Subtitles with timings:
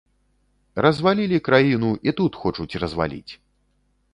[0.85, 3.33] Развалілі краіну, і тут хочуць разваліць.